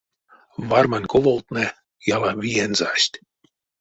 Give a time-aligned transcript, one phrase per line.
[0.69, 1.65] Вармань коволтнэ
[2.15, 3.15] яла виензасть.